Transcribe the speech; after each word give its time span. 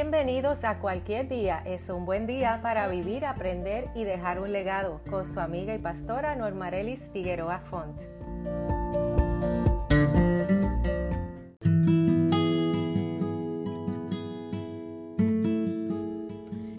Bienvenidos 0.00 0.62
a 0.62 0.78
cualquier 0.78 1.28
día. 1.28 1.60
Es 1.66 1.88
un 1.88 2.06
buen 2.06 2.28
día 2.28 2.60
para 2.62 2.86
vivir, 2.86 3.24
aprender 3.24 3.88
y 3.96 4.04
dejar 4.04 4.40
un 4.40 4.52
legado 4.52 5.00
con 5.10 5.26
su 5.26 5.40
amiga 5.40 5.74
y 5.74 5.80
pastora 5.80 6.36
Normarelis 6.36 7.10
Figueroa 7.12 7.58
Font. 7.68 8.00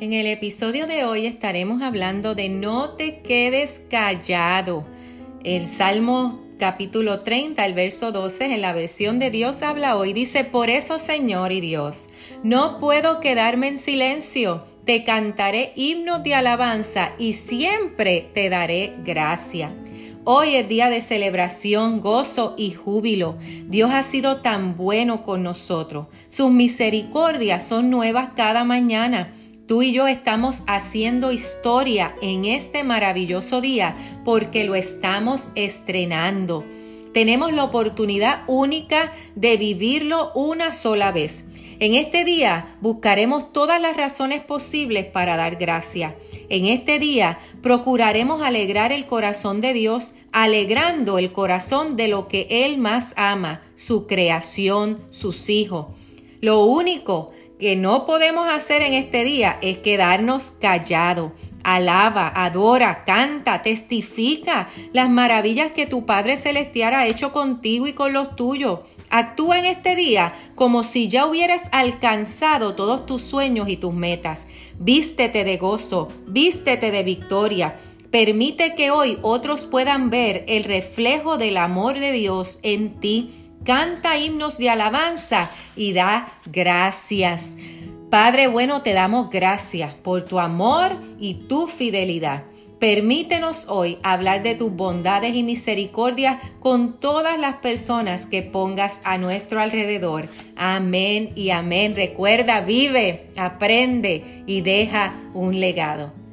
En 0.00 0.12
el 0.12 0.26
episodio 0.26 0.88
de 0.88 1.04
hoy 1.04 1.26
estaremos 1.26 1.82
hablando 1.82 2.34
de 2.34 2.48
no 2.48 2.96
te 2.96 3.22
quedes 3.22 3.80
callado. 3.88 4.84
El 5.44 5.68
Salmo 5.68 6.43
capítulo 6.58 7.20
30, 7.20 7.64
el 7.64 7.74
verso 7.74 8.12
12, 8.12 8.54
en 8.54 8.60
la 8.60 8.72
versión 8.72 9.18
de 9.18 9.30
Dios 9.30 9.62
habla 9.62 9.96
hoy, 9.96 10.12
dice, 10.12 10.44
por 10.44 10.70
eso 10.70 10.98
Señor 10.98 11.52
y 11.52 11.60
Dios, 11.60 12.08
no 12.42 12.80
puedo 12.80 13.20
quedarme 13.20 13.68
en 13.68 13.78
silencio, 13.78 14.66
te 14.84 15.04
cantaré 15.04 15.72
himnos 15.76 16.22
de 16.22 16.34
alabanza 16.34 17.12
y 17.18 17.34
siempre 17.34 18.28
te 18.34 18.50
daré 18.50 18.94
gracia. 19.04 19.74
Hoy 20.26 20.54
es 20.54 20.68
día 20.68 20.88
de 20.88 21.02
celebración, 21.02 22.00
gozo 22.00 22.54
y 22.56 22.72
júbilo. 22.72 23.36
Dios 23.66 23.90
ha 23.92 24.02
sido 24.02 24.38
tan 24.38 24.74
bueno 24.74 25.22
con 25.22 25.42
nosotros. 25.42 26.06
Sus 26.30 26.50
misericordias 26.50 27.66
son 27.68 27.90
nuevas 27.90 28.30
cada 28.34 28.64
mañana. 28.64 29.34
Tú 29.66 29.82
y 29.82 29.92
yo 29.92 30.06
estamos 30.06 30.62
haciendo 30.66 31.32
historia 31.32 32.14
en 32.20 32.44
este 32.44 32.84
maravilloso 32.84 33.62
día 33.62 33.96
porque 34.22 34.64
lo 34.64 34.74
estamos 34.74 35.48
estrenando. 35.54 36.64
Tenemos 37.14 37.50
la 37.50 37.64
oportunidad 37.64 38.42
única 38.46 39.14
de 39.36 39.56
vivirlo 39.56 40.32
una 40.34 40.70
sola 40.70 41.12
vez. 41.12 41.46
En 41.80 41.94
este 41.94 42.24
día 42.24 42.76
buscaremos 42.82 43.54
todas 43.54 43.80
las 43.80 43.96
razones 43.96 44.44
posibles 44.44 45.06
para 45.06 45.36
dar 45.38 45.56
gracia. 45.56 46.14
En 46.50 46.66
este 46.66 46.98
día 46.98 47.38
procuraremos 47.62 48.42
alegrar 48.42 48.92
el 48.92 49.06
corazón 49.06 49.62
de 49.62 49.72
Dios, 49.72 50.14
alegrando 50.30 51.16
el 51.16 51.32
corazón 51.32 51.96
de 51.96 52.08
lo 52.08 52.28
que 52.28 52.46
Él 52.50 52.76
más 52.76 53.14
ama, 53.16 53.62
su 53.76 54.06
creación, 54.06 55.00
sus 55.10 55.48
hijos. 55.48 55.86
Lo 56.42 56.62
único 56.64 57.32
que 57.58 57.76
no 57.76 58.06
podemos 58.06 58.48
hacer 58.50 58.82
en 58.82 58.94
este 58.94 59.24
día 59.24 59.58
es 59.62 59.78
quedarnos 59.78 60.52
callados. 60.60 61.32
Alaba, 61.62 62.30
adora, 62.34 63.04
canta, 63.04 63.62
testifica 63.62 64.68
las 64.92 65.08
maravillas 65.08 65.72
que 65.72 65.86
tu 65.86 66.04
Padre 66.04 66.36
Celestial 66.36 66.94
ha 66.94 67.06
hecho 67.06 67.32
contigo 67.32 67.86
y 67.86 67.94
con 67.94 68.12
los 68.12 68.36
tuyos. 68.36 68.80
Actúa 69.08 69.60
en 69.60 69.64
este 69.66 69.96
día 69.96 70.34
como 70.54 70.84
si 70.84 71.08
ya 71.08 71.26
hubieras 71.26 71.62
alcanzado 71.72 72.74
todos 72.74 73.06
tus 73.06 73.22
sueños 73.22 73.68
y 73.68 73.76
tus 73.76 73.94
metas. 73.94 74.46
Vístete 74.78 75.44
de 75.44 75.56
gozo, 75.56 76.08
vístete 76.26 76.90
de 76.90 77.02
victoria. 77.02 77.76
Permite 78.10 78.74
que 78.74 78.90
hoy 78.90 79.18
otros 79.22 79.66
puedan 79.66 80.10
ver 80.10 80.44
el 80.48 80.64
reflejo 80.64 81.38
del 81.38 81.56
amor 81.56 81.98
de 81.98 82.12
Dios 82.12 82.58
en 82.62 83.00
ti 83.00 83.43
canta 83.64 84.18
himnos 84.18 84.58
de 84.58 84.70
alabanza 84.70 85.50
y 85.74 85.92
da 85.92 86.28
gracias. 86.46 87.56
Padre 88.10 88.46
bueno, 88.46 88.82
te 88.82 88.92
damos 88.92 89.30
gracias 89.30 89.94
por 89.94 90.24
tu 90.24 90.38
amor 90.38 90.96
y 91.18 91.34
tu 91.48 91.66
fidelidad. 91.66 92.44
Permítenos 92.78 93.68
hoy 93.68 93.98
hablar 94.02 94.42
de 94.42 94.54
tus 94.54 94.70
bondades 94.70 95.34
y 95.34 95.42
misericordia 95.42 96.38
con 96.60 97.00
todas 97.00 97.38
las 97.38 97.56
personas 97.56 98.26
que 98.26 98.42
pongas 98.42 99.00
a 99.04 99.16
nuestro 99.16 99.60
alrededor. 99.60 100.28
Amén 100.54 101.30
y 101.34 101.50
amén. 101.50 101.96
Recuerda, 101.96 102.60
vive, 102.60 103.28
aprende 103.36 104.42
y 104.46 104.60
deja 104.60 105.14
un 105.32 105.60
legado. 105.60 106.23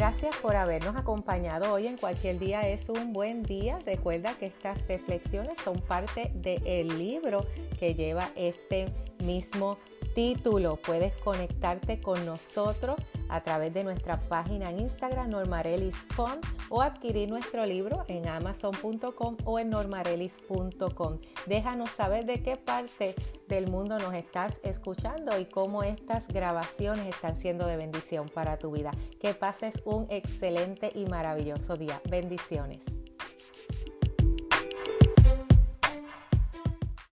Gracias 0.00 0.34
por 0.36 0.56
habernos 0.56 0.96
acompañado 0.96 1.74
hoy 1.74 1.86
en 1.86 1.98
cualquier 1.98 2.38
día 2.38 2.66
es 2.66 2.88
un 2.88 3.12
buen 3.12 3.42
día. 3.42 3.78
Recuerda 3.84 4.32
que 4.32 4.46
estas 4.46 4.88
reflexiones 4.88 5.52
son 5.62 5.78
parte 5.78 6.32
del 6.36 6.98
libro 6.98 7.46
que 7.78 7.94
lleva 7.94 8.30
este 8.34 8.86
mismo 9.22 9.76
título. 10.20 10.76
Puedes 10.76 11.14
conectarte 11.16 11.98
con 11.98 12.26
nosotros 12.26 12.96
a 13.30 13.40
través 13.40 13.72
de 13.72 13.84
nuestra 13.84 14.20
página 14.28 14.68
en 14.68 14.80
Instagram 14.80 15.30
Normarelis 15.30 15.94
Font 16.10 16.44
o 16.68 16.82
adquirir 16.82 17.30
nuestro 17.30 17.64
libro 17.64 18.04
en 18.06 18.28
amazon.com 18.28 19.38
o 19.44 19.58
en 19.58 19.70
normarelis.com. 19.70 21.18
Déjanos 21.46 21.88
saber 21.92 22.26
de 22.26 22.42
qué 22.42 22.56
parte 22.56 23.14
del 23.48 23.70
mundo 23.70 23.98
nos 23.98 24.12
estás 24.12 24.60
escuchando 24.62 25.38
y 25.38 25.46
cómo 25.46 25.82
estas 25.84 26.28
grabaciones 26.28 27.06
están 27.06 27.38
siendo 27.38 27.66
de 27.66 27.78
bendición 27.78 28.28
para 28.28 28.58
tu 28.58 28.72
vida. 28.72 28.90
Que 29.22 29.32
pases 29.32 29.72
un 29.86 30.06
excelente 30.10 30.92
y 30.94 31.06
maravilloso 31.06 31.78
día. 31.78 31.98
Bendiciones. 32.10 32.99